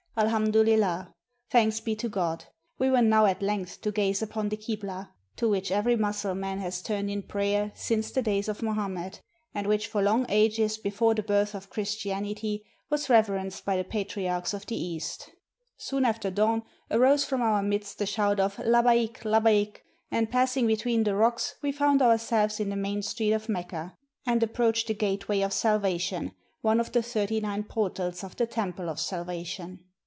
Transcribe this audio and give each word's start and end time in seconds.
"Al 0.17 0.27
hamdu 0.27 0.61
Lillah!" 0.65 1.13
Thanks 1.49 1.79
be 1.79 1.95
to 1.95 2.09
God! 2.09 2.43
we 2.77 2.89
were 2.91 3.01
now 3.01 3.25
at 3.25 3.41
length 3.41 3.79
to 3.79 3.93
gaze 3.93 4.21
upon 4.21 4.49
the 4.49 4.57
Kiblah, 4.57 5.07
to 5.37 5.47
which 5.49 5.71
every 5.71 5.95
Mussul 5.95 6.35
man 6.35 6.59
has 6.59 6.81
turned 6.81 7.09
in 7.09 7.23
prayer 7.23 7.71
since 7.75 8.11
the 8.11 8.21
days 8.21 8.49
of 8.49 8.61
Muhammad, 8.61 9.19
and 9.55 9.67
which 9.67 9.87
for 9.87 10.01
long 10.01 10.25
ages 10.27 10.77
before 10.77 11.15
the 11.15 11.23
birth 11.23 11.55
of 11.55 11.69
Christianity 11.69 12.65
was 12.89 13.09
reverenced 13.09 13.63
by 13.63 13.77
the 13.77 13.85
Patriarchs 13.85 14.53
of 14.53 14.65
the 14.65 14.75
East. 14.75 15.31
Soon 15.77 16.03
after 16.03 16.29
dawn 16.29 16.63
arose 16.91 17.23
from 17.23 17.41
our 17.41 17.63
midst 17.63 17.97
the 17.97 18.05
shout 18.05 18.37
of" 18.37 18.57
Labbaik! 18.65 19.23
Labbaik!" 19.23 19.77
and 20.11 20.29
passing 20.29 20.67
between 20.67 21.05
the 21.05 21.15
rocks, 21.15 21.55
we 21.63 21.71
found 21.71 22.01
our 22.01 22.17
selves 22.17 22.59
in 22.59 22.67
the 22.69 22.75
main 22.75 23.01
street 23.01 23.31
of 23.31 23.47
Mecca, 23.47 23.95
and 24.25 24.43
approached 24.43 24.87
the 24.87 24.93
"Gateway 24.93 25.39
of 25.39 25.53
Salvation," 25.53 26.33
one 26.59 26.81
of 26.81 26.91
the 26.91 27.01
thirty 27.01 27.39
nine 27.39 27.63
portals 27.63 28.25
of 28.25 28.35
the 28.35 28.45
"Temple 28.45 28.89
of 28.89 28.99
Salvation." 28.99 29.85